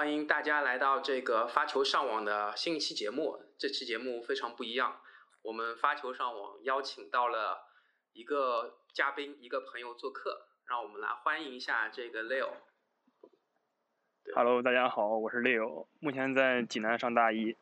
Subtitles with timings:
[0.00, 3.38] 欢迎大家来到这个发球上网的新一期节目。
[3.58, 4.98] 这期节目非常不一样，
[5.42, 7.66] 我们发球上网邀请到了
[8.14, 12.48] 一个嘉宾，一个朋友做客，让我们来欢迎一下这个 Leo。
[14.34, 17.54] Hello，大家好，我是 Leo，目前在济南上大一。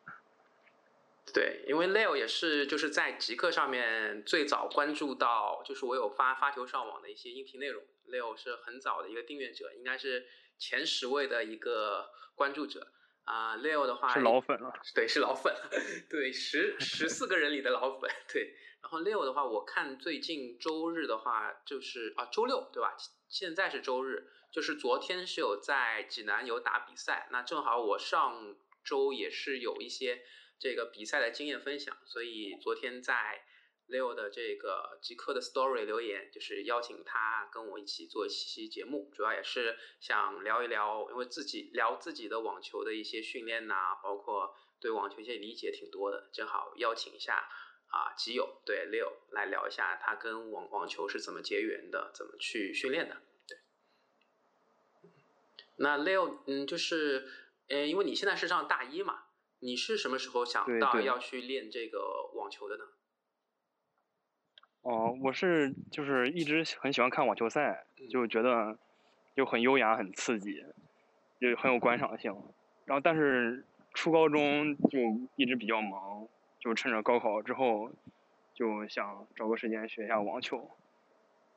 [1.35, 7.83] 对，因为 Leo 也是就是在极客上面最早关注到，就是我有发发球上网的一些音频内容。
[8.07, 10.29] Leo 是很早的一个订阅者，应该是
[10.59, 12.93] 前十位的一个关注者
[13.25, 13.57] 啊。
[13.59, 15.55] Leo 的话是老粉了，对，是老粉，
[16.11, 18.55] 对，十 十四个人里的老粉，对。
[18.83, 22.97] 然后 Leo 的话，我看最近周日的话就是啊周六对吧？
[23.29, 30.25] 现在是周日，就是昨天是有在济南有打比赛，那正好我上周也是有一些。
[30.61, 33.45] 这个比赛的经验分享，所以昨天在
[33.89, 47.49] Leo 的这个极客的 Story 留言，就是邀请他跟我一起做一期节目，主要也是想聊一聊，因为自己聊自己的网球的一些训练呐、啊，包括对网球一些理解挺多的，正好邀请一下
[47.89, 53.23] 啊基友对 Leo 来聊一下他跟网网球是怎么结缘的，怎么去训练的。
[53.47, 53.59] 对，
[55.77, 57.27] 那 Leo 嗯，就是
[57.69, 59.25] 呃，因为你现在是上大一嘛。
[59.61, 62.85] 你是什么时候想到要去练这个网球的呢？
[64.83, 68.79] 哦，我是就是一直很喜欢看网球赛，嗯就觉得
[69.35, 70.65] 就很优雅、很刺激，
[71.41, 72.33] 就很有观赏性。
[72.85, 74.99] 然后，但是初高中就
[75.37, 76.27] 一直比较忙，
[76.61, 77.91] 就趁着高考之后，
[78.55, 80.71] 就想找个时间学一下网球。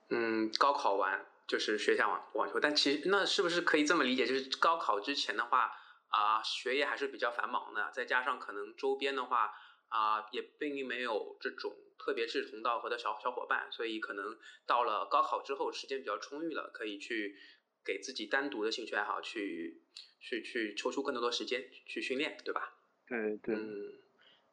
[0.09, 4.25] 嗯，高考完就是学一下网网球，但其实那是不是可以这么理解？
[4.25, 5.71] 就是高考之前的话。
[6.13, 9.49] 啊、呃，学业还是比较繁忙的，再加上可能周边的话
[9.87, 11.71] 啊、呃，也并没有这种
[12.03, 17.37] 特别志同道合的小小伙伴，所以可能到了高考之后，时间比较充裕了，可以去
[17.85, 19.83] 给自己单独的兴趣爱好去
[20.19, 22.73] 去去抽出更多的时间去训练，对吧？
[23.07, 23.55] 对对。
[23.55, 23.69] 嗯，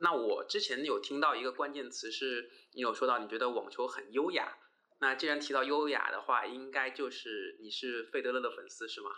[0.00, 4.58] 那我之前有听到一个关键词是，你有说到你觉得网球很优雅，
[5.00, 9.10] 那既然提到优雅的话，应该就是你是费德勒的粉丝是吗？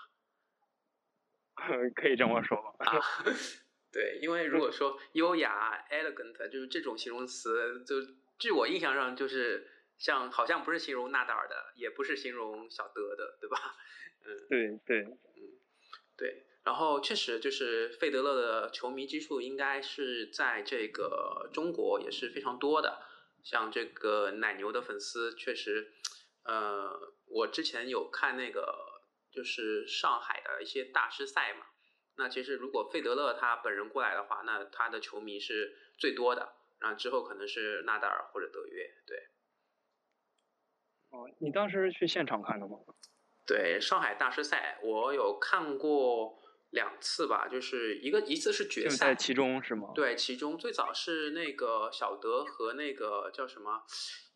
[1.96, 2.86] 可以这么说吧。
[2.86, 3.00] 啊，
[3.92, 7.96] 对，因为如果说优雅、elegant，就是这种形容词，就
[8.38, 13.76] 据我印象上，就是像好像不是形容纳达尔的，也不是形容小德的，对吧？
[14.24, 15.58] 嗯，对对，嗯，
[16.16, 16.46] 对。
[16.64, 23.02] 然后确实就是费德勒的球迷基数应该是在这个中国也是非常多的，
[23.42, 25.92] 像这个奶牛的粉丝确实，
[26.44, 28.88] 呃，我之前有看那个。
[29.32, 31.64] 就是上海的一些大师赛嘛，
[32.20, 39.16] 那其实如果费德勒他本人过来的话，那他的球迷是最多的，然后之后可能是纳达尔或者德约，对。
[41.08, 42.76] 哦，你当时去现场看的吗？
[43.46, 46.39] 对，上海大师赛我有看过
[46.70, 49.92] 两次吧，就是一个一次是决赛，在其中是吗？
[49.94, 53.82] 对，其中最早是那个小德和那个叫什么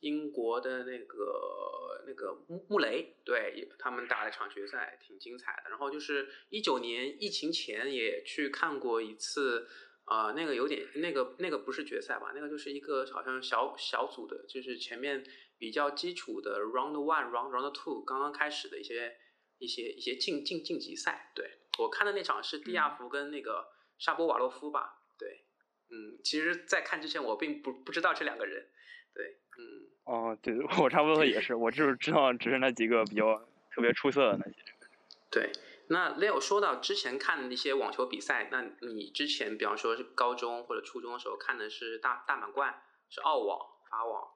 [0.01, 5.71] 英国的那个那个穆穆雷，对他们打了场决赛，挺精彩的。
[5.71, 9.69] 然后就是一九年疫情前也去看过一次，
[10.05, 15.25] 啊、呃，那个有点那个那个不是决赛吧，那个就是一个好像小小组的，就是前面
[15.57, 19.17] 比较基础的 round one、round round two 刚刚开始的一些
[19.59, 21.61] 一些一些晋晋晋级赛，对。
[21.79, 23.69] 我看的那场是蒂亚福跟那个
[23.99, 25.45] 沙波瓦洛夫吧，对，
[25.91, 28.69] 嗯，其实，在看之前我并不不知道这两个人，
[29.15, 33.39] 对，嗯，哦，对， 我差不多也是，我就是知道只是那几个比较
[33.73, 34.57] 特别出色的那些。
[35.31, 35.51] 对，
[35.89, 43.59] 那 Leo 说到之前看的一些网球比赛，那你之前比方说是高中或者初中的时候看的是大大满贯，是澳网、
[43.91, 44.31] 法网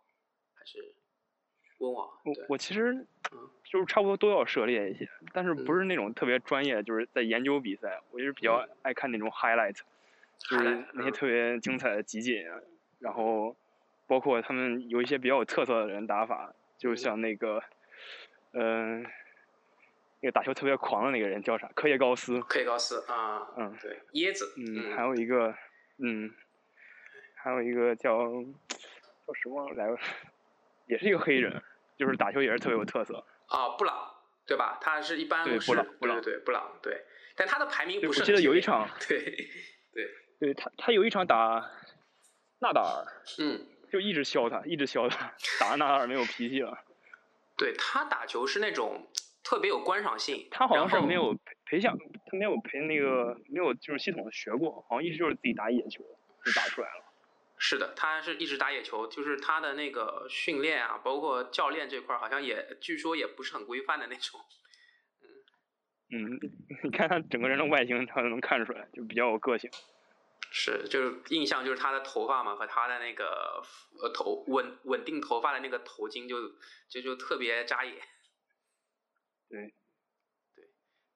[0.55, 0.97] 还是
[1.78, 2.08] 温网？
[2.24, 3.06] 我我其实。
[3.70, 8.00] 就是差不多都要涉猎一些，但是不是那种特别专业，就是在研究比赛。
[8.10, 9.82] 我就是比较爱看那种 highlight，、嗯、
[10.38, 12.42] 就是那些特别精彩的集锦，
[12.98, 13.54] 然后
[14.06, 17.62] 包括他们有一些比较有特色的人打法，就像那个，
[18.52, 19.10] 嗯、呃，
[20.22, 21.70] 那个打球特别狂的那个人叫啥？
[21.74, 22.40] 科耶高斯。
[22.40, 25.54] 科耶高斯啊，嗯，对，椰子，嗯，还有一个，
[25.98, 26.32] 嗯，
[27.34, 28.16] 还有一个叫
[29.26, 29.98] 叫什么来着？
[30.88, 31.62] 也是一个黑人，
[31.98, 33.26] 就是打球也是特别有特色。
[33.48, 34.14] 啊，布朗
[34.46, 34.78] 对吧？
[34.80, 37.04] 他是一般对布朗，布朗对布朗对，
[37.36, 38.20] 但他的排名不是。
[38.20, 39.20] 我记得有一场，对
[39.92, 41.70] 对对他他有一场打
[42.60, 43.04] 纳达尔，
[43.40, 46.78] 嗯，就一直削他，一直削他，打纳达尔没有脾气了。
[47.58, 49.06] 对他打球是那种
[49.42, 56.04] 特别有观赏性，他好像是没有培培养，他没有培那个没有就是系统的学过，好像一直就是自己打野球
[56.44, 57.04] 就打出来了。
[57.58, 64.40] 是的，他是一直打野球，就是他的那个训练啊，包括教练这块儿，好像也据说也不是很规范的那种。
[66.10, 66.40] 嗯，嗯，
[66.84, 69.70] 你看他整个人的外形，他都能看出来，就比较有个性。
[70.50, 73.62] 是，就是印象就是他的头发嘛，和他的那个
[74.00, 76.49] 呃头稳稳定头发的那个头巾，就
[76.88, 77.94] 就就特别扎眼。
[79.50, 79.75] 对，
[80.55, 80.64] 对。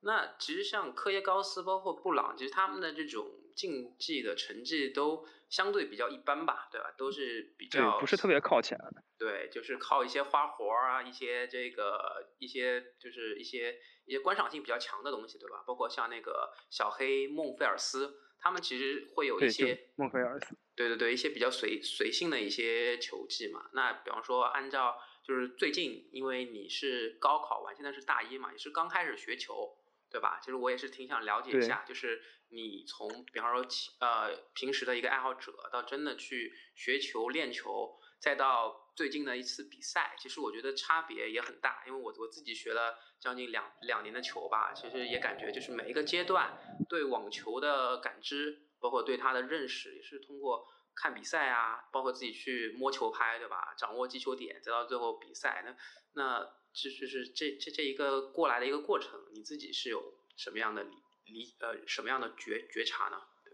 [0.00, 6.93] 那其实像科耶高斯，包括布朗，其实他们的这种竞技的成绩都相对比较一般吧，对吧？
[6.97, 8.79] 都是比较不是特别靠前。
[9.19, 15.63] 对，就是靠一些花活啊，一些这个一些就是一些一些观赏性比较强的东西，对吧？
[15.67, 18.19] 包括像那个小黑孟菲尔斯。
[18.45, 23.71] 他们其实会有一些孟菲尔斯，对对对，一些比较随随性的一些球技嘛。
[23.73, 29.77] 那比方说，按照就是最近，因为你是高考完，现在是大一嘛，也是刚开始学球，
[30.12, 30.38] 对吧？
[30.41, 33.67] 其实我也是挺想了解一下，就是你从比方说
[34.00, 42.99] 呃平时的一个爱好者，到真的去学球练球，再到最近的一次比赛，其实我觉得差别也很大，因为我我自己学了。
[43.23, 46.58] 将近两两年的球吧，其实也感觉就是每一个阶段
[46.88, 50.67] 对网球的感知，包括对它的认识，也是通过
[50.97, 53.75] 看比赛啊，包括自己去摸球拍，对吧？
[53.79, 55.76] 掌握击球点，再到最后比赛，那
[56.15, 60.91] 那这就是这这这一个过来的一个过程，你自己是有什么样的理
[61.27, 63.23] 理呃什么样的觉觉察呢？
[63.45, 63.53] 对，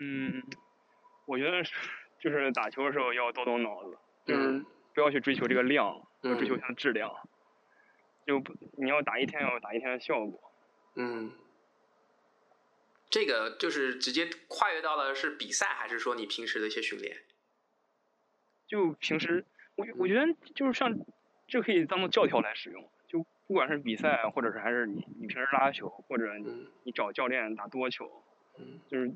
[0.00, 0.42] 嗯，
[1.26, 1.62] 我觉得
[2.20, 4.64] 就是打球的时候要动动脑子，就是
[4.94, 6.02] 不要去追求这个量。
[6.22, 7.14] 要追求它的质量，
[8.26, 8.52] 就不
[8.82, 10.52] 你要打一天要打一天的效果。
[10.96, 11.30] 嗯，
[13.08, 17.22] 这个就是直接跨越到了是比赛，还是说你平时的一些训练？
[18.66, 19.44] 就平时，
[19.76, 20.98] 我我觉得就是像
[21.46, 22.84] 这可以当做教条来使用。
[23.06, 28.10] 就不管是比赛，或者是还是你你平时拉球，或者你你找教练打多球，
[28.88, 29.12] 就是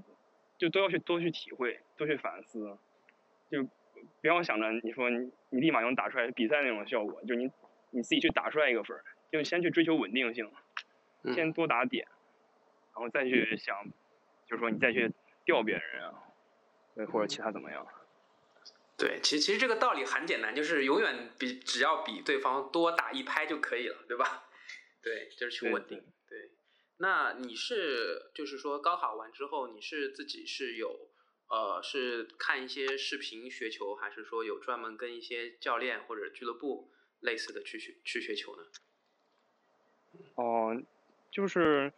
[0.56, 2.78] 就都要去多去体会，多去反思，
[3.50, 3.66] 就。
[4.22, 7.50] 不要想着你说你你立马能打出来比赛那种效果，就你
[7.90, 10.50] 你自己去打出来一个分儿，就先去追求稳定性，
[11.34, 12.06] 先多打点，
[12.94, 13.76] 然后再去想，
[14.46, 15.12] 就是说你再去
[15.44, 16.14] 吊别人啊，
[17.12, 17.86] 或者其他怎么样。
[19.00, 24.48] 对，其实其实这个道理很简单，就是永远比只要比对方多打一拍就可以了，对吧？
[25.02, 25.98] 对，就是去稳定。
[26.28, 26.50] 对，
[26.98, 31.08] 那你是就是说高考完之后，你是自己是有。
[31.52, 38.62] 呃，是看一些视频学球，还是说有专门跟一些教练或者俱乐部类似的去学去学球呢？
[40.36, 40.80] 哦，
[41.28, 41.92] 就是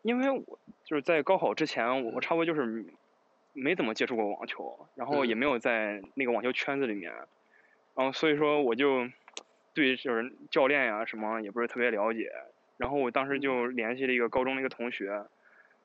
[0.00, 2.86] 因为我就是在高考之前，我差不多就是
[3.54, 7.10] 没怎么接触过网球，然后也没有在那个网球圈子里面，
[7.94, 9.08] 然后所以说我就
[9.72, 12.30] 对就是教练呀什么也不是特别了解，
[12.76, 15.24] 然后我当时就联系了一个高中的一个同学，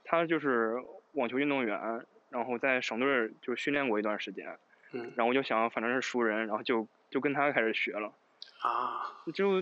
[0.03, 0.75] 他就是
[1.13, 2.05] 网球运动员。
[2.31, 4.55] 然后在省队就训练过一段时间，
[4.91, 8.13] 嗯，然后我就想反正是熟人，然后就就跟他开始学了，
[8.61, 9.61] 啊，就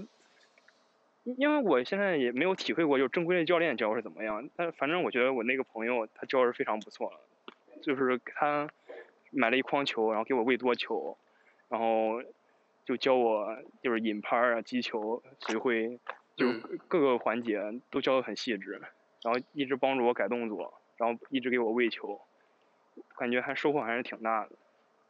[1.23, 7.15] 因为我现在也没有体会过就正规的教练教是怎么样，但反正我觉得我那个朋友他教是非常不错的，
[7.81, 8.69] 就是他
[9.31, 11.17] 买了一筐球，然后给我喂多球，
[11.69, 12.21] 然后
[12.85, 13.47] 就教我
[13.81, 15.99] 就是引拍啊、击球、指挥，
[16.35, 16.51] 就
[16.87, 18.81] 各个环节都教的很细致，
[19.23, 22.19] 然后一直帮助我改动作，然后一直给我喂球。
[23.15, 24.55] 感觉还收获还是挺大的。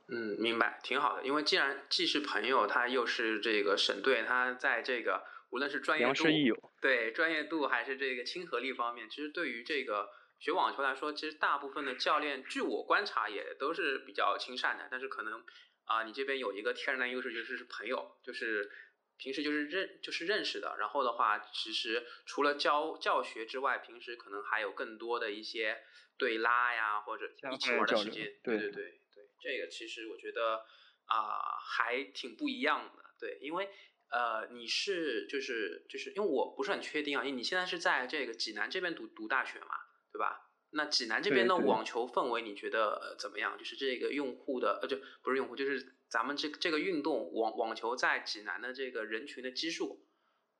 [0.09, 1.23] 嗯，明白，挺好的。
[1.23, 10.09] 因为既然既是朋友，他又是这个省队，他在这个无论是专业度，对专业度还是这个亲和力方面，其实对于这个
[10.39, 14.88] 学网球来说，其实大部分的教练，据我观察也都是比较亲善的。
[14.89, 15.44] 但是可能
[15.86, 18.72] 啊，你这边有一个天然的优势，就是是朋友，就是
[19.17, 20.75] 平时就是认就是认识的。
[20.79, 25.84] 然后的话，其实除了教教学之外，平时可能还有更多的一些。
[26.20, 30.65] 对拉呀，或者一起玩的时间，对对对对，这个其实我觉得
[31.06, 33.70] 啊还挺不一样的，对，因为
[34.10, 39.75] 呃你是就是就是因为我不是很确定啊，因为你现在是在这个济南这边读读大学嘛，
[40.17, 40.50] 对吧？
[40.71, 43.55] 那济南这边的网球氛围你觉得怎么样？
[43.55, 50.00] 就是这个用户的呃就不是用户，就是咱们这这个运动网网球在济南的这个人群的基数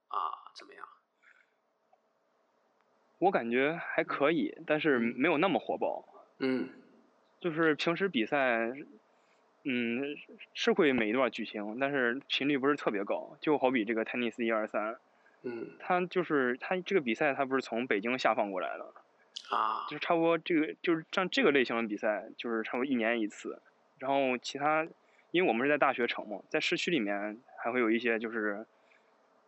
[0.10, 0.88] 啊怎么样？
[3.18, 6.08] 我感觉还可以，但是没有那么火爆。
[6.38, 6.70] 嗯，
[7.42, 8.72] 就是平时比赛，
[9.64, 10.16] 嗯，
[10.54, 13.36] 是会每一段举行，但是频率不是特别高。
[13.42, 15.00] 就好比这个 tennis 一二三，
[15.42, 18.94] 嗯，它就是它这个比赛，它不是从北京下放过来的，
[19.50, 23.62] 啊，就是差不多这个就是像这个类型的比赛，就是差不多一年一次。
[24.00, 24.88] 然后其他，
[25.32, 28.66] 因为我们是在大学城嘛，在市区里面还会有一些就是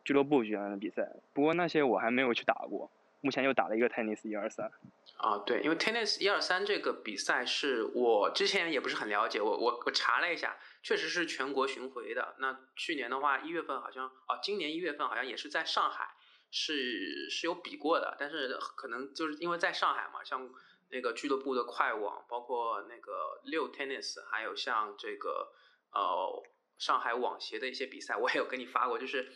[0.03, 2.89] 俱乐部举办的比赛，不过那些我还没有去打过。
[3.22, 4.72] 目前又打了一个 tennis 一二三，
[5.17, 12.36] 啊，对，因为 tennis 一二三这个比赛是我之前也不是很了解，我我我查了一下，确实是全国巡回的。
[12.39, 16.12] 那去年的话，一月份好像，哦，今年一月份好像也是在上海
[16.51, 20.49] 是是有比过的，但是可能就是因为在上海嘛，像
[20.89, 25.51] 那个俱乐部的快网，包括那个六 tennis，还有像这个
[25.91, 26.43] 呃
[26.77, 29.31] 上海网协的一些比赛，我也有给你发过，就是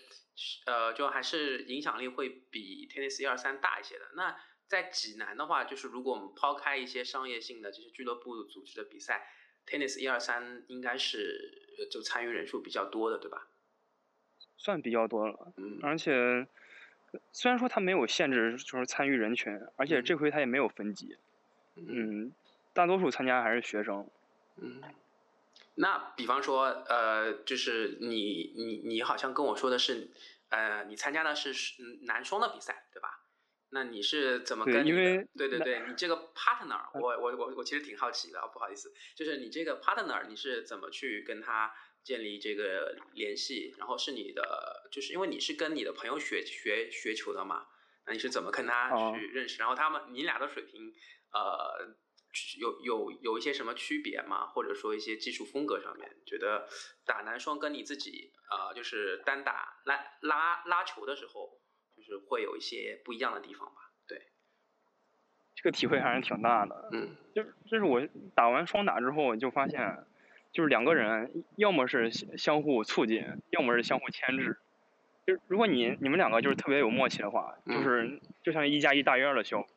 [0.66, 4.06] 呃就还是影响力会比 tennis 一二三大一些的。
[4.16, 4.36] 那
[4.68, 9.28] 在济南的话，就是如果我们抛开一些商业性的这些俱乐部组织的比赛
[9.68, 13.48] ，tennis 一二三应该是就参与人数比较多的，对吧？
[14.58, 16.48] 算比较多了，嗯，而且
[17.32, 21.18] 虽然说它没有限制，就是参与人群，而且这回它也没有分级，
[21.76, 22.32] 嗯，
[22.74, 24.10] 大多数参加还是学生，
[24.58, 24.82] 嗯，
[25.76, 30.10] 那比方说，呃，就是你你你好像跟我说的是，
[30.50, 31.54] 呃，你参加的是
[32.04, 33.20] 男双的比赛，对吧？
[33.70, 34.86] 那你是怎么跟？
[34.86, 41.74] 因为对对对，你这个 partner，我我我我其实挺好奇的，不好意思，就是你这个 partner，你是怎么去跟他
[42.04, 43.74] 建立这个联系？
[43.78, 47.68] 然后是你的，就是因为你是跟你的朋友学学学球的嘛？
[48.06, 49.60] 那你是怎么跟他去认识？
[49.60, 50.94] 然后他们你俩的水平，
[51.32, 51.96] 呃，
[52.60, 54.48] 有有有一些什么区别吗？
[54.48, 56.68] 或者说一些技术风格上面，觉得
[57.06, 61.60] 打男双跟你自己啊，就是单打拉拉拉球的时候。
[61.96, 63.76] 就是会有一些不一样的地方吧，
[64.08, 64.18] 对，
[65.56, 66.90] 这个体会还是挺大的。
[66.92, 68.02] 嗯，就是就是我
[68.36, 69.80] 打完双打之后，就发现，
[70.54, 74.58] 就是两个人要么是相互促进，要么是相互牵制。
[75.26, 79.68] 就如果你你们两个就是特别有默契的话，就是就像一加一大于二的效果。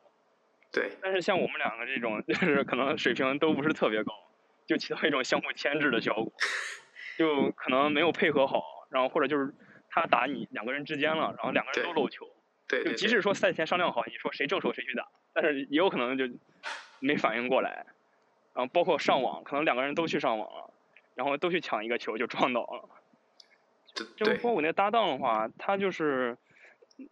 [0.71, 0.91] 对。
[1.01, 4.13] 但是像我们两个这种，就是可能水平都不是特别高，
[4.65, 6.31] 就起到一种相互牵制的效果，
[7.17, 9.53] 就可能没有配合好，然后或者就是。
[9.89, 12.27] 他打你两个人之间了，然后两个人都漏球，
[12.67, 16.25] 对，就即使说赛前商量好，你说谁正手谁去打，但是也有可能就
[16.99, 17.83] 没反应过来，
[18.57, 20.73] 然后包括上网，可能两个人都去上网了，
[21.13, 22.89] 然后都去抢一个球就撞倒了。
[24.17, 26.35] 就包括我那搭档的话，他就是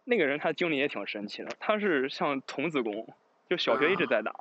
[0.02, 3.14] 那个人，他经历也挺神奇的，他是像童子功，
[3.48, 4.34] 就小学一直在打，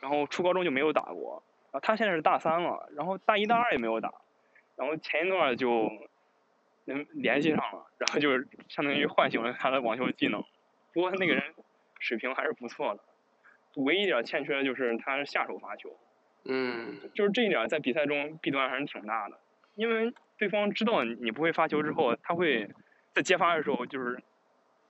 [0.00, 4.14] 然后初高中就没有打过，啊，他现在是大三了，然后大一大二也没有打，
[4.76, 5.90] 然后前一段就。
[7.12, 10.42] 联系上了，然后就是相当于唤醒了他的网球技能。
[10.94, 11.54] 不过他那个人
[11.98, 13.00] 水平还是不错的，
[13.74, 15.94] 唯一一点欠缺的就是他下手发球。
[16.44, 17.10] 嗯。
[17.14, 19.38] 就是这一点在比赛中弊端还是挺大的，
[19.74, 22.68] 因为对方知道你不会发球之后，他会
[23.14, 24.22] 在接发的时候就是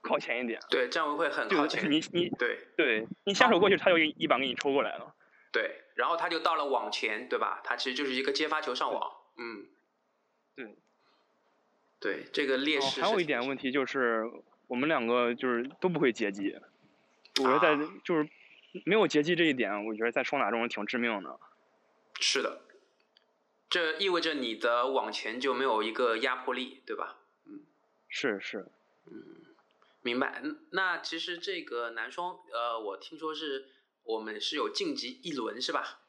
[0.03, 0.61] 靠前一点。
[0.71, 1.91] 对，这样会很靠前。
[1.91, 5.15] 你你对对，你下手过去，他就一板给你抽过来了。
[5.53, 7.61] 对，然后他就到了网前，对吧？
[7.65, 9.11] 他其实就是一个接发球上网。
[9.37, 9.67] 嗯。
[10.55, 10.77] 对。
[12.01, 14.23] 对这个劣势，还有一点问题就是
[14.69, 16.55] 我们两个就是都不会接机，
[17.41, 18.29] 我觉得在就是
[18.85, 21.39] 没有截击这一点，我觉得在双打中挺致命的。
[22.21, 22.63] 是的，
[23.71, 27.19] 这意味着你的往前就没有一个压迫力，对吧？
[27.47, 27.61] 嗯，
[28.09, 28.67] 是是，
[29.07, 29.23] 嗯，
[30.03, 30.43] 明白。
[30.71, 33.67] 那其实这个男双，呃，我听说是
[34.05, 36.01] 我们是有晋级一轮，是吧？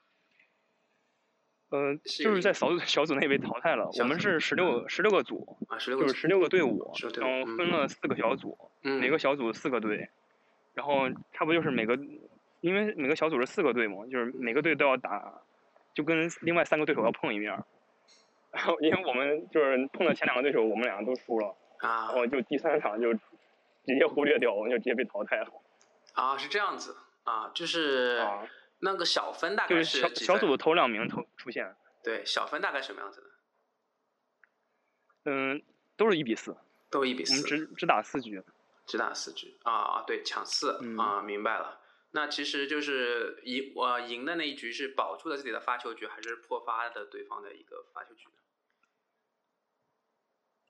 [1.72, 3.88] 嗯，就是在小组小组内被淘汰了。
[4.00, 10.10] 我们是十六十六个组，就是十六个队伍，然后分了四个小组，每个小组四个队，
[10.74, 11.96] 然后差不多就是每个，
[12.62, 15.42] 因为每个小组是四个队嘛，就是每个队都要打，
[15.94, 17.52] 就跟另外三个对手要碰一面。
[18.52, 25.52] 然后因为我们就是碰到前两个对手，我们两个都输了，然后就第三场就直接忽略掉，我们就直接被淘汰了。
[26.14, 28.26] 啊，是这样子啊，就是。
[28.82, 31.76] 那个小分大概是小小组头两名头出现。
[32.02, 33.28] 对，小分大概什么样子的？
[35.30, 35.62] 嗯，
[35.98, 36.56] 都是一比四。
[36.90, 37.34] 都一比四。
[37.34, 38.42] 我们只只打四局。
[38.86, 41.78] 只打四局啊对，抢四啊，明白了。
[42.12, 48.28] 那其实就是赢，我赢的那一局是保住了自己的发球局，还是破发的对方的一个发球局？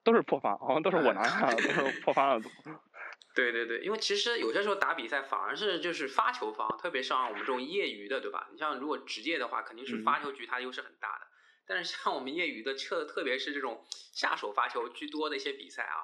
[0.02, 2.50] 都是破发，好像都是我拿下的， 都是破发的多。
[3.34, 8.48] 对对对，因为其实有些时候打比赛反而是就是发球方，特别像我们这种业余的，对吧？
[8.50, 11.26] 你像如果职业的话，肯定是发球局它优势很大的。
[11.66, 16.02] 但是像我们业余的，特特别是这种下手发球居多的一些比赛啊，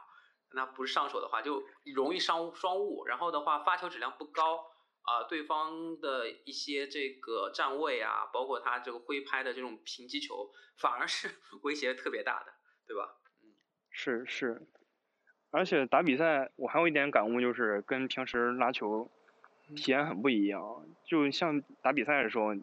[0.53, 3.05] 那不是上手的话，就容易伤双误。
[3.07, 4.65] 然后的话，发球质量不高
[5.07, 11.31] 啊，对方的一些这个站位啊，包括他这个挥拍的这种平击球，反而是
[11.63, 12.53] 威胁特别大的，
[12.87, 13.17] 对吧？
[13.43, 13.55] 嗯，
[13.91, 14.67] 是是。
[15.53, 19.09] 而且打比赛，我还有一点感悟，就是跟平时拉球
[19.77, 20.61] 体验很不一样。
[21.05, 22.55] 就像打比赛的时候，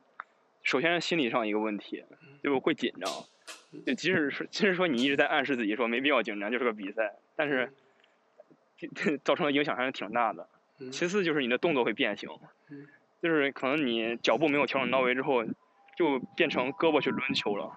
[0.62, 2.03] 首先心理上一个问题，
[2.43, 3.09] 就会紧张。
[3.85, 7.71] 就即使说，即使说你一直在暗示自己说没必要紧张，就是个比赛，但是
[9.23, 10.47] 造成的影响还是挺大的。
[10.92, 12.30] 其次就是你的动作会变形，
[13.22, 15.44] 就是可能你脚步没有调整到位之后，
[15.98, 17.72] 就变成胳膊去抡球了，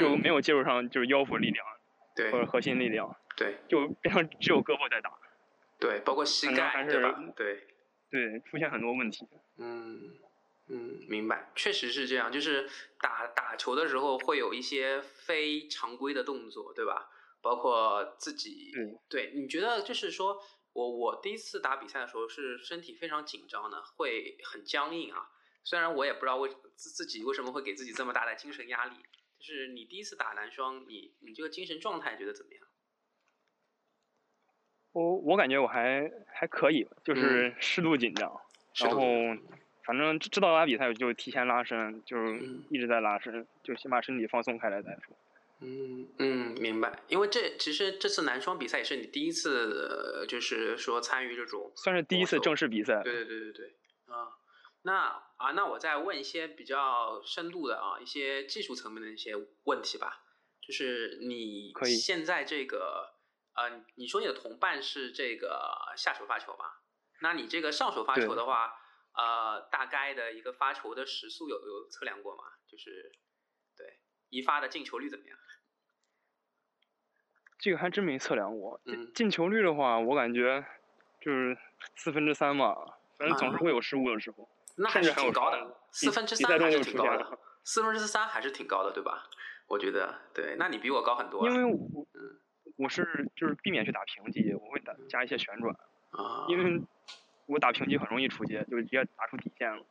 [0.00, 1.64] 就没有接触上就是腰腹力量
[2.16, 3.14] 对或者核心力量。
[3.36, 5.12] 对，就变成只有胳膊在打，
[5.78, 7.22] 对，包括膝盖，对吧？
[7.36, 7.62] 对，
[8.10, 9.28] 对，出现很多问题。
[9.58, 10.16] 嗯
[10.66, 12.68] 嗯，明白，确实是这样，就是
[13.00, 17.08] 打打球的时候会有一些非常规的动作，对吧？
[17.40, 18.72] 包括自己，
[19.08, 20.42] 对，你觉得就是说
[20.78, 25.28] 我我第一次打比赛的时候是身体非常紧张的，会很僵硬啊。
[25.64, 28.94] 虽然我也不知道为自自己为什么会给自己这么大的精神压力。
[29.40, 32.62] 就是你第一次打男双，你你这个精神状态觉得怎么样？
[34.92, 38.40] 我我感觉我还还可以，就是适度紧张，
[38.76, 39.02] 然后
[39.84, 45.16] 反正知道打比赛就提前拉伸，就是一直在拉伸，就先把身体放松开来再说。
[45.60, 47.02] 嗯嗯，明白。
[47.08, 53.02] 因为这其实这次男双比赛也是你第一次，呃就是说参与这种，算是第一次正式比赛。
[53.02, 53.66] 对对对对对，
[54.06, 54.28] 啊，
[54.82, 54.96] 那
[55.36, 59.34] 啊那我再问一些比较深度的啊，一些技术层面的一些
[59.64, 60.24] 问题吧。
[60.60, 63.14] 就是你现在这个。
[63.58, 65.60] 呃，你说你的同伴是这个
[65.96, 66.66] 下手发球吗？
[67.22, 68.72] 那你这个上手发球的话，
[69.14, 72.44] 呃，大概的一个发球的时速有有测量过吗？
[72.70, 73.10] 就是
[73.76, 73.98] 对
[74.28, 75.36] 一发的进球率怎么样？
[77.58, 78.80] 这个还真没测量过。
[78.84, 80.64] 进进球率的话，我感觉
[81.20, 81.56] 就是
[81.96, 82.74] 四分之三嘛，
[83.18, 84.48] 反正总是会有失误的时候。
[84.76, 89.24] 那还是挺高的，四分之三还是挺高的，四分之三还是挺高的，对吧？
[89.66, 91.48] 我觉得对，那你比我高很多。
[91.48, 92.38] 因为我嗯。
[92.76, 95.74] 我是就是避免去打平击，我会打加一些旋转，
[96.10, 96.80] 啊，因为
[97.46, 99.82] 我打平击很容易出界，就直接打出底线了。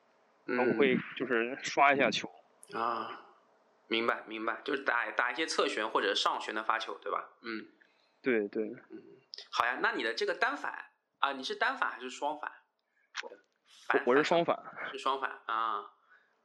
[0.45, 2.31] 嗯，我会就是刷一下球。
[2.73, 3.26] 啊，
[3.87, 7.29] 明白明白，就是打打一些侧旋或者上旋的发球，对吧？
[7.41, 7.67] 嗯，
[8.21, 8.63] 对对。
[8.89, 9.03] 嗯，
[9.51, 12.51] 好呀，那你的这个单反啊，你是单反还是双反？
[13.93, 14.61] 我我是双反。
[14.91, 15.91] 是双反啊，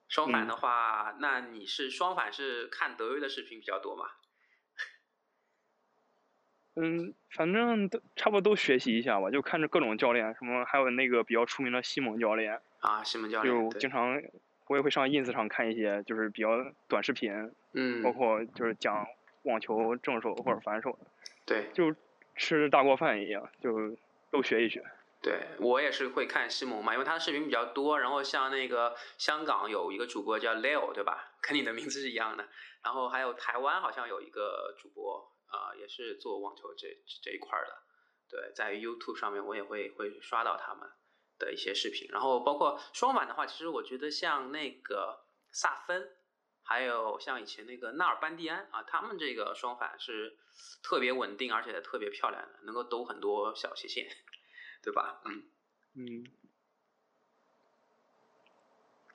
[0.09, 4.05] 双反的话，那你是双反是看德约的视频比较多吗？
[6.77, 14.23] 嗯，反正都差不多都学习一下吧，就看着各种教练，什么还有那个比较出名的西蒙教练啊，西蒙教练就经常
[14.67, 16.49] 我也会上 ins 上看一些就是比较
[16.89, 17.33] 短视频，
[17.75, 19.07] 嗯，包括就是讲
[19.43, 21.07] 网球正手或者反手的，
[21.47, 21.95] 对，就
[22.37, 23.97] 吃大锅饭一样，就
[24.31, 24.85] 都学一学。
[25.21, 31.33] 对我也是会看西蒙嘛，因为他的视频比较多，然后像那个香港有一个主播叫 Leo，对吧？
[31.41, 32.49] 跟你的名字是一样的，
[32.83, 35.29] 然后还有台湾好像有一个主播。
[35.53, 36.89] 啊，也是做网球这
[37.23, 37.77] 这一块的，
[38.31, 40.89] 对，在 YouTube 上面我也会会刷到他们
[41.45, 46.11] 的一些视频，然后包括双板的话，其实我觉得像那个萨芬，
[46.63, 50.37] 还有像以前那个纳尔班蒂安啊，他们这个双反是
[50.83, 54.07] 特别稳定，而且特别漂亮的，能够兜很多小斜线，
[54.83, 55.21] 对吧？
[55.25, 55.43] 嗯
[55.95, 56.27] 嗯，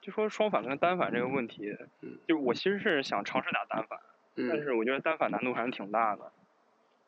[0.00, 1.64] 就说双反跟单反这个问题，
[2.02, 3.98] 嗯，就我其实是想尝试打单反。
[4.48, 6.32] 但是我觉得单反难度还是挺大的。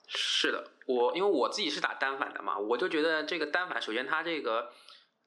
[0.09, 4.73] 是的，我因为我自己是打单反的嘛，我就觉得这个单反，首先它这个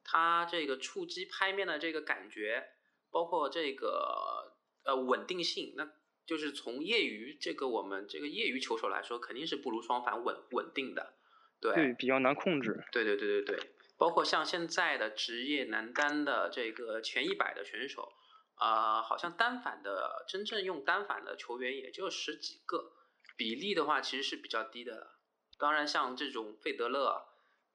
[0.04, 2.70] 它这个触击拍面的这个感觉，
[3.12, 5.89] 包括这个呃稳定性，那
[6.26, 11.13] 就是从业余这个我们这个业余球手来说，肯定是不如双反稳稳定的。
[11.60, 12.84] 对，对，比较难控制。
[12.92, 18.13] 对对对对对，包括像现在的职业男单的这个前一百的选手。
[18.56, 22.94] 啊，好像单反的真正用单反的球员也就十几个，
[23.36, 25.16] 比例的话其实是比较低的。
[25.58, 27.26] 当然，像这种费德勒、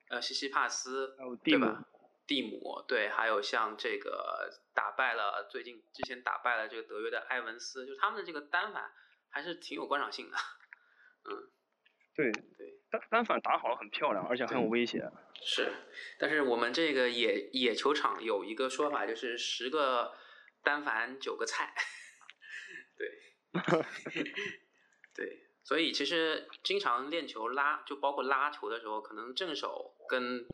[0.08, 1.84] 呃西西帕斯，对吧？
[2.28, 8.92] 蒂姆，对，还有像这个打败了最近之前打败了这个德约的埃文斯，就他们的这个单反
[9.28, 10.36] 还是挺有观赏性的。
[11.24, 11.50] 嗯，
[12.14, 15.10] 对对，单单反打好很漂亮，而且很有威胁。
[15.42, 15.72] 是，
[16.20, 20.14] 但是我们这个野野球场有一个说法，就是十个。
[20.60, 21.72] 单反九个菜，
[22.98, 23.08] 对，
[25.14, 30.44] 对，所以其实经常练球拉，就包括拉球的时候，可能正手跟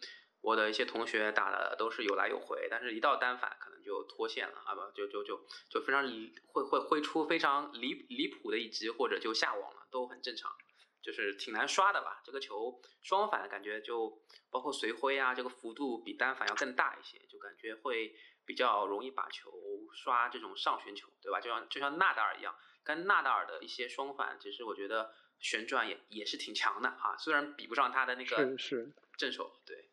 [0.45, 10.55] 我的一些同学打的都是有来有回，但是一到单反可能就脱线了啊不，就就就就非常离会会挥出非常离离谱的一击，或者就下网了，都很正常，
[11.03, 12.21] 就是挺难刷的吧。
[12.25, 18.15] 这个球双反感觉就包括随挥啊，这个幅度比单反要更大一些，就感觉会。
[18.47, 19.51] 比较容易把球
[19.95, 21.41] 刷这种上旋球，对吧？
[21.41, 27.17] 就像就像纳达尔一样，跟纳达尔的一些双反，其实我觉得旋转也也是挺强的啊。
[27.17, 29.89] 虽然比不上他的那个是正手，对，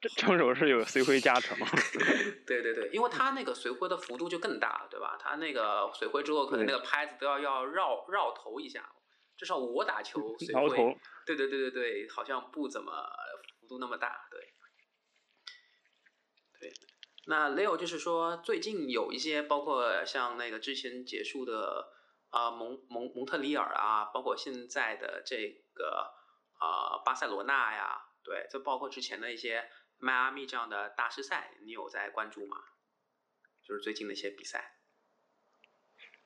[0.00, 1.56] 正手是有随挥加成。
[2.46, 5.16] 对对对，因为他那个随挥的幅度就更大了，对吧？
[5.20, 8.90] 他那个随挥之后，可能那个拍子都要要绕绕头一下。
[9.36, 12.92] 至少我打球 随挥，对对对对对，好像不怎么
[13.60, 14.40] 幅度那么大，对，
[16.60, 16.72] 对。
[17.26, 21.86] 那 Leo 就是说，最近有一些，包括像那个之前结束的
[22.30, 25.36] 啊蒙蒙蒙特利尔啊，包括现在的这
[25.74, 26.10] 个
[26.58, 32.56] 啊巴塞罗那呀，对，这包括之前的一些迈阿密这样的大师赛，你有在关注吗？
[33.62, 34.74] 就是最近的一些比赛。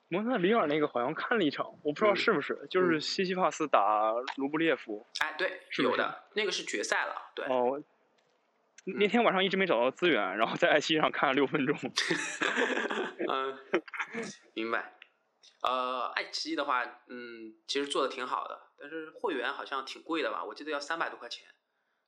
[0.08, 5.06] 蒙特利尔那个好像看了一场，我不知道是不是，就是西西帕斯打卢布列夫。
[5.20, 7.46] 哎，对，是有的，那个是决赛了，对。
[7.46, 7.82] 哦。
[8.84, 11.78] 那天晚上一直没找到资源，然后在爱奇艺上看了六分钟。
[13.30, 13.58] 嗯，
[14.54, 14.98] 明白。
[15.62, 20.44] 呃，爱奇艺的话，嗯，其实做的挺好的，但是会员好像挺贵的吧？
[20.44, 21.46] 我记得要三百多块钱，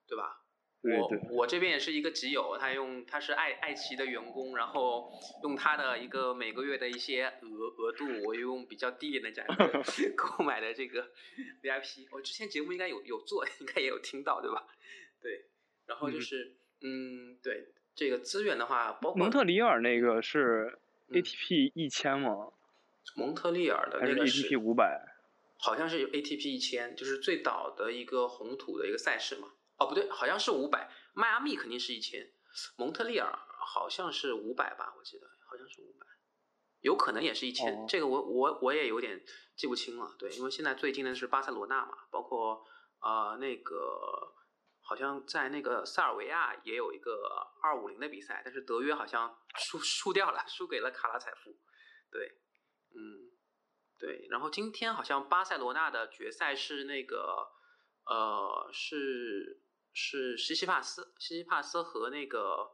[0.06, 0.43] 对吧？
[0.84, 5.10] 我我这边也是一个集友，他用他是爱爱奇艺的员工，然后
[5.42, 9.82] 用他的一个每个月的一些额额度，我用比较低廉的价格
[10.16, 11.10] 购买的这个
[11.62, 12.06] VIP。
[12.10, 14.66] 我之前节目应该有有做，应该也有听到，对吧？
[15.20, 15.46] 对，
[15.86, 16.56] 然后就是。
[16.86, 20.76] 嗯，对这个资源的话，包括蒙特利尔那个是
[21.08, 22.52] ATP 一千吗？
[23.16, 25.00] 蒙特利尔的那个是 ATP 五百，
[25.56, 29.48] 好像是 ATP 一千，就是最早的一个红土的一个赛事嘛。
[29.78, 30.90] 哦，不对，好像是五百。
[31.14, 32.32] 迈阿密肯定是一千，
[32.76, 34.94] 蒙特利尔好像是五百吧？
[34.98, 36.06] 我记得好像是五百，
[36.80, 37.86] 有可能也是一千。
[37.86, 39.24] 这个我我我也有点
[39.56, 40.14] 记不清了。
[40.18, 42.64] 对，因为现在最近的是巴塞罗那嘛，包括
[43.00, 44.32] 呃那个。
[44.86, 47.26] 好像在那个塞尔维亚也有一个
[47.62, 51.58] 二五零的比赛，但是德约好像 输输掉了，输给了卡拉采夫。
[52.10, 52.28] 对，
[52.94, 53.32] 嗯，
[53.98, 54.26] 对。
[54.28, 57.48] 然后今天好像巴塞罗那的决赛是那个，
[58.04, 59.63] 呃，是
[59.94, 62.72] 是西西帕斯，西西帕斯和那个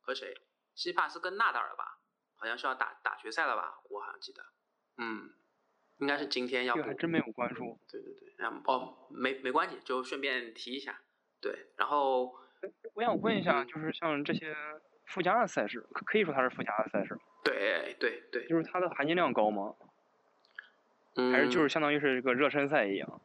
[0.00, 0.34] 和谁？
[0.74, 2.00] 西西帕斯跟纳达尔吧？
[2.36, 3.80] 好像是要打打决赛了吧？
[3.90, 4.44] 我好像记得。
[4.96, 5.30] 嗯，
[5.98, 6.74] 应该是今天要。
[6.74, 7.78] 这还真没有关注。
[7.88, 11.00] 对对对，然后哦，没没关系，就顺便提一下。
[11.40, 12.34] 对，然后
[12.94, 14.56] 我想问一下，就是像这些
[15.06, 17.20] 附加的赛事，可以说它是附加的赛事吗？
[17.44, 19.74] 对对对，就是它的含金量高吗？
[21.30, 23.20] 还是就是相当于是一个热身赛一样？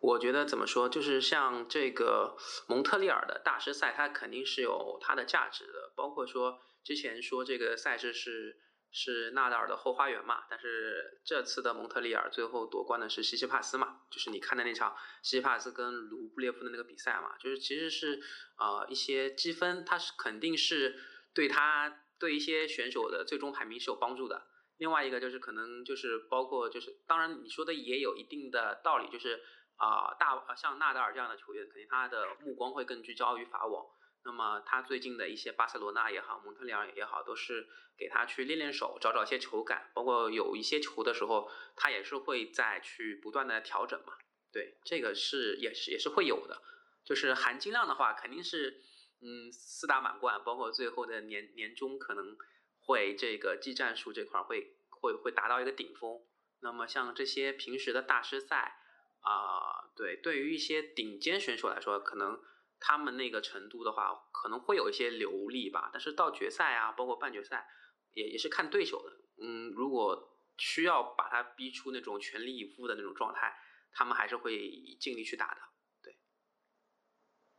[0.00, 2.36] 我觉得怎么说，就是像这个
[2.68, 8.60] 蒙特利尔的大师赛，它肯定是有它的价值的，包括说之前说这个赛事是。
[8.90, 10.44] 是纳达尔的后花园嘛？
[10.48, 14.00] 但是这次的蒙特利尔最后夺冠的是西西帕斯嘛？
[14.10, 17.36] 就是你看的那场西西帕斯跟卢布列夫的那个比赛嘛？
[17.36, 18.18] 就是其实是
[18.58, 20.98] 呃一些积分，它是肯定是
[21.34, 24.46] 对他对一些选手的最终排名是有帮助的。
[24.78, 29.38] 另外一个就是可能就是包括就是当然你说的也有一定的道理，就是
[29.78, 33.86] 啊大像纳达尔这样的球员，肯定他的目光会更聚焦于法网。
[34.24, 44.12] 那么他最近的一些巴塞罗那也好，蒙特利尔也好，都是给他去练练手，找找一些球感，包括有一些球的时候，他也是会再去不断的调整嘛。
[44.52, 46.60] 对，这个是也是也是会有的。
[47.04, 48.82] 就是含金量的话，肯定是
[49.22, 52.36] 嗯四大满贯，包括最后的年年终可能
[52.80, 56.20] 会这个技战术这块会会会达到一个顶峰。
[56.60, 58.77] 那么像这些平时的大师赛
[59.20, 62.40] 啊，对，对于一些顶尖选手来说，可能。
[62.80, 67.66] 他们那个程度的话，可能会有一些流利吧，但是到决赛啊，包括半决赛，
[68.12, 69.16] 也也是看对手的。
[69.42, 73.52] 嗯，如果需要把他逼出那种全力以赴的那种状态，
[73.90, 75.60] 他们还是会尽力去打的。
[76.04, 76.12] 对。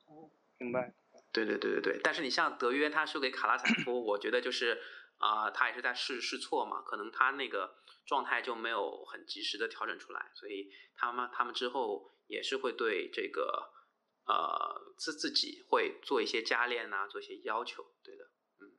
[0.06, 0.96] 哦，明白。
[1.34, 4.82] 对对对对对，但是你像德约，他输给卡拉采夫，我觉得就是
[5.20, 13.74] 啊，他也是在试试错嘛，可能他那个状态就没有很及时的调整出来，所以他们他们之后也是会对这个。
[14.30, 18.26] 呃，自自己会做一些加练呐，做一些要求，对的，
[18.60, 18.78] 嗯，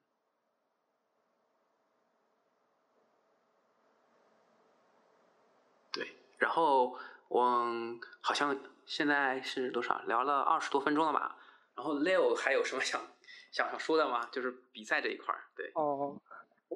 [5.90, 6.14] 对。
[6.38, 10.00] 然后我好像现在是多少？
[10.02, 11.36] 聊了二十多分钟了吧？
[11.74, 13.04] 然后 Leo 还有什么想
[13.50, 14.28] 想想说的吗？
[14.32, 15.70] 就是比赛这一块儿，对。
[15.74, 16.20] 哦，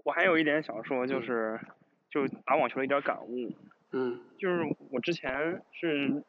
[0.05, 1.61] 我还有一点想说，就是
[2.11, 3.53] 就打网球的一点感悟。
[3.93, 4.21] 嗯。
[4.39, 6.23] 就是我之前是。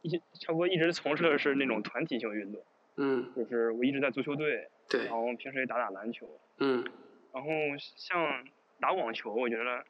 [0.00, 2.64] 一差不多一直从事的是那种团体性运动，
[2.98, 6.24] 嗯，就是我一直在足球队，对，然后平时也打打篮球，
[6.58, 6.84] 嗯，
[7.32, 7.50] 然后
[7.96, 8.44] 像
[8.78, 9.84] 打网球，我觉得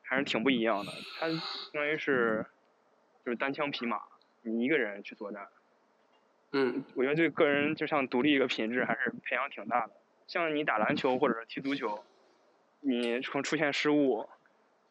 [0.00, 1.38] 还是挺不一样的，它相
[1.74, 2.46] 当于是
[3.22, 4.00] 就是单枪匹马，
[4.40, 5.46] 你一个人去作战，
[6.52, 9.92] 嗯，我觉得对个人就像独立一个品质还是培养挺大的。
[10.26, 12.04] 像你打篮球或者是踢足球，
[12.80, 14.28] 你出出现失误，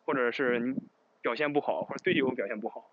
[0.06, 0.76] 或者是你
[1.22, 2.90] 表现不好，或者队友表现不好。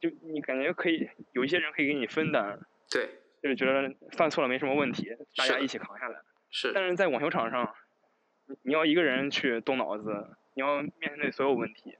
[0.00, 3.08] 就你感觉可以有一些人可以给你分担，对，
[3.42, 6.20] 就是觉得犯错了没什么问题，大家一起扛下来。
[6.50, 6.72] 是。
[6.74, 7.74] 但是在网球场上，
[8.62, 11.96] 你要一个人去动脑子，你要面对所有问题，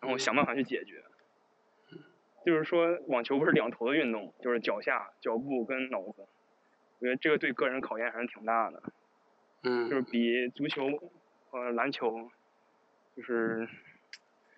[0.00, 1.02] 然后想办法去解决。
[2.44, 6.26] 就是说，网球不是两头的运动，就是脚下、脚步跟脑子。
[6.98, 8.82] 我觉得这个对个人考验还是挺大的。
[9.64, 9.88] 嗯。
[9.88, 10.88] 就是比足球
[11.50, 12.30] 和篮球，
[13.16, 13.68] 就是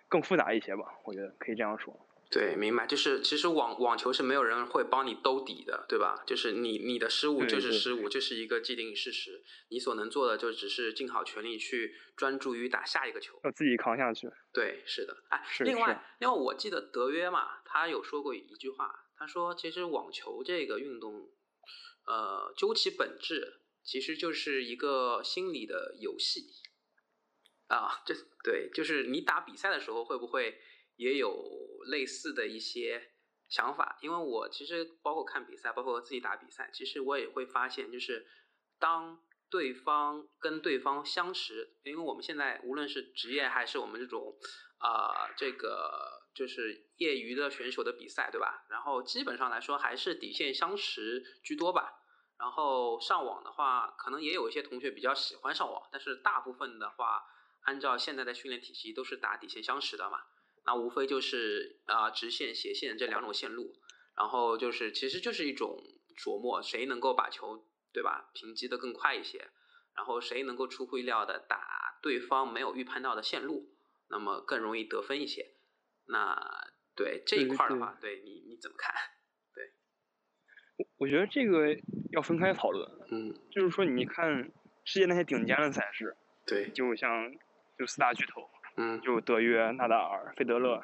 [0.07, 2.04] 更复杂一些吧，我觉得可以这样说。
[2.31, 6.23] 对，明白，就是其实网网球是没有人会帮你兜底的，对吧？
[6.25, 9.43] 就是你你的失误就是失误，这是一个既定事实。
[9.69, 14.29] 你所能做的就只是尽好全力去专注于打下一个球，要自己扛下去。
[14.51, 15.15] 对，是的。
[15.29, 21.29] 哎，另外，因为我记得德约嘛，他有说过一句话，他说其实网球这个运动，
[22.07, 26.47] 呃，究其本质，其实就是一个心理的游戏。
[27.67, 30.59] 啊，这对，就是你打比赛的时候会不会？
[30.95, 33.11] 也有类似的一些
[33.47, 38.25] 想法，因为我其实包括看比赛，包括我自己打比赛，其实我也会发现，就是
[38.79, 44.35] 当对方跟对方相持，因为我们现在无论是职业还是我们这种
[44.79, 48.65] 啊这个就是业余的选手的比赛，对吧？
[48.69, 52.01] 然后基本上来说还是底线相持居多吧。
[52.37, 57.23] 然后上网的话，可能也有一些同学比较喜欢上网，但是大部分的话，
[57.61, 60.19] 按照现在的训练体系，都是打底线相持的嘛。
[60.65, 63.75] 那无非就是啊，直线、斜线这两种线路，
[64.17, 65.77] 然后就是，其实就是一种
[66.17, 69.47] 琢磨，谁能够把球，对吧，平击的更快一些，
[69.95, 73.69] 然后谁能够出乎意料的打对方没有预判到的线路，
[74.09, 75.51] 那么更容易得分一些。
[76.07, 76.35] 那
[76.95, 78.93] 对这一块的话，对你你怎么看？
[79.53, 79.71] 对，
[80.77, 81.77] 我我觉得这个
[82.11, 82.89] 要分开讨论。
[83.11, 84.51] 嗯，就是说，你看
[84.83, 87.31] 世界那些顶尖的赛事，对，就像
[87.77, 88.49] 就四大巨头。
[88.77, 90.83] 嗯，就德约、纳达尔、费德勒，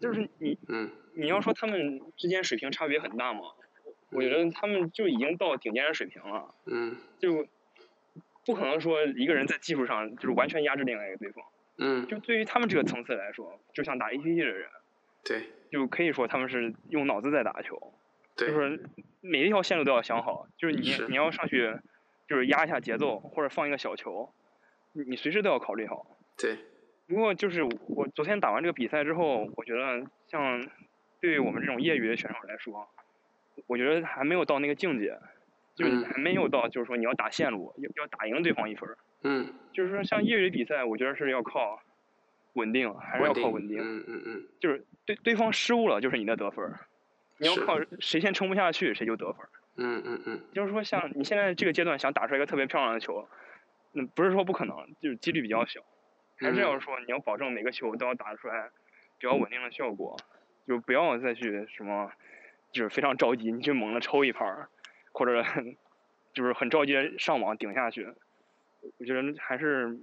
[0.00, 3.40] 就是你，嗯，你要说他们之间水平差别很大吗？
[4.10, 6.54] 我觉得他们就已经到顶尖的水平了。
[6.64, 7.46] 嗯，就
[8.46, 11.44] 不可能说一个人在技术上就是完全压制另外一个对方。
[11.76, 14.68] 嗯，就对于他们这个层次来说，就像打 APP 的人，
[15.24, 17.92] 对，就可以说他们是用脑子在打球。
[18.34, 18.82] 对，就是
[19.20, 21.78] 每一条线路都要想好，就是你你要上去，
[22.26, 24.32] 就是压一下节奏或者放一个小球，
[24.92, 26.16] 你你随时都要考虑好。
[26.38, 26.56] 对。
[27.08, 30.62] 不过就是我昨天打完这个比赛之后，我觉得像
[31.20, 32.86] 对于我们这种业余的选手来说，
[33.66, 35.18] 我觉得还没有到那个境界，
[35.74, 38.88] 就是还没有到就是说你要打线路，要要打赢对方一分
[39.22, 39.54] 嗯。
[39.72, 41.80] 就是说像业余比赛，我觉得是要靠
[42.52, 43.78] 稳定，还是要靠稳定。
[43.80, 44.48] 嗯嗯嗯。
[44.60, 46.72] 就是对对方失误了，就是你的得分
[47.38, 50.40] 你要靠谁先撑不下去，谁就得分嗯嗯嗯。
[50.52, 53.26] 就是说像你现在这个阶段想打出来一个特别漂亮的球，
[53.94, 55.80] 嗯不是说不可能，就是几率比较小。
[56.38, 58.70] 还是要说，你要保证每个球都要打出来
[59.18, 60.16] 比较稳定的效果，
[60.66, 62.10] 就不要再去什么，
[62.72, 64.68] 就是非常着急，你去猛的抽一盘
[65.12, 65.44] 或者
[66.32, 68.14] 就是很着急上网顶下去。
[68.98, 69.98] 我觉得还是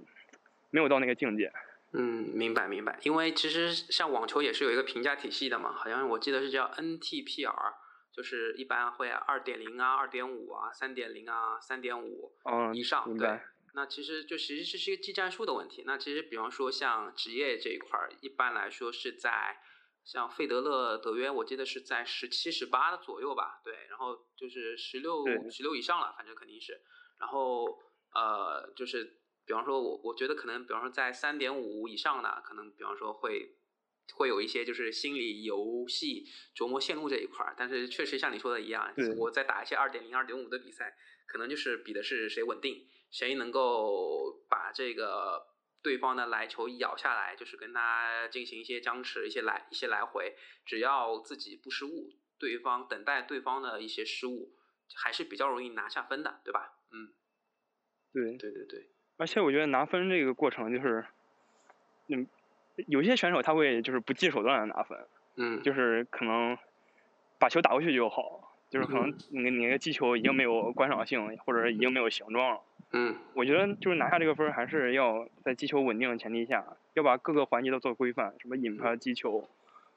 [0.70, 1.50] 没有到那个境界。
[1.92, 2.98] 嗯，明白明白。
[3.02, 7.72] 因为其实像网球也是有一个评价体系的嘛，好像我记得是叫 NTPR，
[8.12, 12.32] 就是一般会二点零啊、二点五啊、三点零啊、三点五
[12.74, 13.40] 以上，对。
[13.76, 15.82] 那其实就其实这是一个技战术的问题。
[15.84, 19.58] 那其实比方说像职业这一块儿，一般来说是在
[20.02, 23.60] 像费德勒、德约，我记得是在十七、十八左右吧。
[23.62, 26.80] 对，然后就是十六、十六以上了，反正肯定是。
[27.20, 27.66] 然后
[28.14, 33.58] 呃，就是比方说我我觉得可能，比方说在三点五以上的，可能比方说会
[34.14, 36.24] 会有一些就是心理游戏
[36.56, 37.54] 琢磨线路这一块儿。
[37.58, 42.88] 但是确实像你说的一样，我在打一些二点零、二点五的比赛，可能就是比的是谁稳定。
[43.16, 45.46] 谁能够把这个
[45.82, 54.52] 对方的来球咬下来，就是跟他进行一些僵持、一些来一些来回，只要自己不失误，对方等待对方的一些失误，
[54.94, 56.74] 还是比较容易拿下分的，对吧？
[56.90, 57.14] 嗯，
[58.12, 58.90] 对对对对。
[59.16, 61.06] 而且我觉得拿分这个过程就是，
[62.08, 62.28] 嗯，
[62.86, 66.58] 有些选手他会就是不计手段的拿分，嗯，就是可能
[67.38, 68.45] 把球打过去就好，
[68.76, 72.60] 就是可能你你那个击球已经没有观赏性，或者已经没有形状了。
[72.92, 76.62] 嗯，我觉得就是拿下这个分还是要在击球稳定的前提下，
[76.92, 79.48] 要把各个环节都做规范，什么引拍、击球、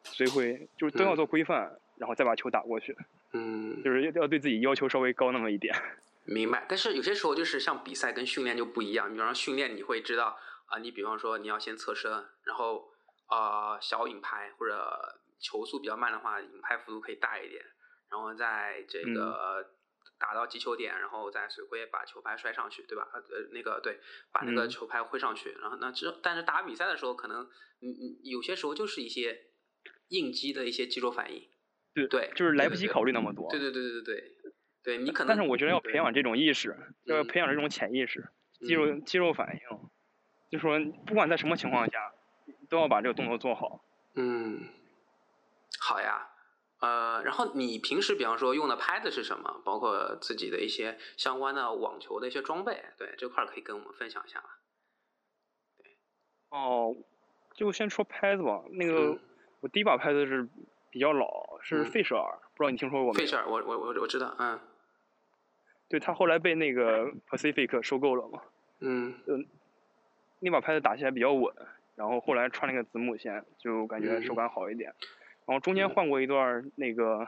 [0.03, 2.95] 随挥，就是都要做规范，然后再把球打过去。
[3.33, 5.75] 嗯，就是要要对自己要求稍微高那么一点。
[6.25, 9.11] 明白，但是有些时候就是像比赛跟训练就不一样。
[9.11, 10.37] 比方说训练，你会知道
[10.67, 12.11] 啊，你比方说你要先侧身，
[12.43, 12.85] 然后
[13.27, 17.63] 啊小引拍或者球速比较慢的话，引拍幅度可以大一点，
[18.11, 19.73] 然后在这个。
[20.17, 23.07] 打到击球点，然后再随挥把球拍摔上去，对吧？
[23.13, 23.21] 呃，
[23.53, 24.01] 那个对，
[24.33, 27.43] 把那个球拍挥上去，然后那之，但是打比赛的时候，可能
[27.79, 29.45] 嗯嗯，有些时候就是一些
[30.09, 31.47] 应激的一些肌肉反应，
[31.93, 33.49] 对对，就是来不及考虑那么多。
[33.49, 34.33] 对对对对对对，
[34.83, 35.27] 对你可能。
[35.29, 38.27] 但是我觉得要培养这种意识，要培养这种潜意识，
[38.59, 39.89] 肌肉肌肉反应，
[40.51, 42.13] 就说不管在什么情况下，
[42.69, 43.85] 都要把这个动作做好。
[44.15, 44.67] 嗯，
[45.79, 46.28] 好呀。
[46.79, 49.61] 呃，然后你平时比方说用的拍子是什么？
[49.65, 54.45] 包括自己的一些相关的网球的一些装备，对这块可以跟我们分享一下吗？
[56.49, 56.95] 哦，
[57.53, 58.63] 就先说拍子吧。
[58.71, 59.19] 那个
[59.59, 60.47] 我第一把拍子是
[60.89, 63.19] 比较老，是费舍尔，不知道你听说过没？
[63.19, 64.59] 费舍尔，我我我我知道，嗯。
[65.89, 68.41] 对他后来被那个 Pacific 收购了嘛？
[68.79, 69.19] 嗯。
[69.27, 69.33] 就
[70.39, 71.53] 那把拍子打起来比较稳，
[71.95, 74.95] 然后后来穿那个子母线，就感觉手感好一点。
[75.49, 77.27] 然后中间换过一段那个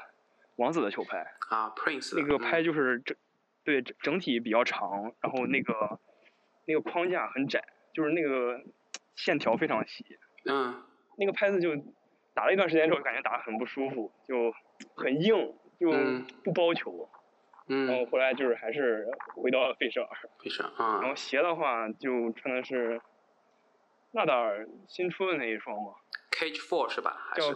[0.58, 1.26] 王子的球拍。
[1.50, 2.16] 啊，Prince。
[2.16, 3.18] 那个拍就是整，
[3.64, 6.00] 对整整体比较长，然后那个
[6.68, 7.64] 那个框架很窄，
[7.96, 8.62] 就是那个
[9.16, 10.06] 线条非常细。
[10.46, 10.84] 嗯。
[11.18, 11.76] 那个拍子就
[12.36, 14.54] 打了一段时间之后，感觉打得很不舒服，就
[14.96, 15.92] 很硬，就
[16.44, 17.10] 不包球。
[17.70, 20.10] 嗯，然后后来就是还是回到了费舍尔。
[20.44, 21.00] 费舍尔啊。
[21.02, 23.02] 然后鞋的话就穿的是
[24.12, 25.94] 纳达尔新出的那一双嘛。
[26.32, 27.28] Cage Four 是吧？
[27.30, 27.52] 还是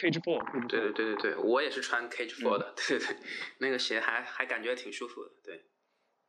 [0.00, 0.68] Cage Four。
[0.68, 3.16] 对对对对对，我也是穿 Cage Four 的，对对对，
[3.58, 5.64] 那个鞋还还感觉挺舒服的，对。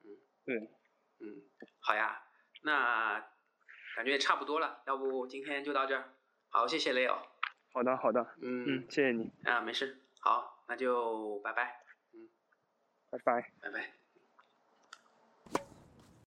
[0.04, 0.18] 嗯。
[0.46, 0.56] 对。
[1.24, 1.42] 嗯，
[1.80, 2.24] 好呀，
[2.64, 3.20] 那
[3.96, 6.14] 感觉也差不多了，要不今天就到这儿。
[6.50, 7.18] 好，谢谢 Leo。
[7.74, 8.22] 好的好的。
[8.42, 9.32] 嗯嗯，谢谢你。
[9.44, 10.02] 啊，没事。
[10.20, 11.84] 好，那就拜拜。
[12.14, 12.30] 嗯
[13.12, 14.01] 拜拜，拜拜。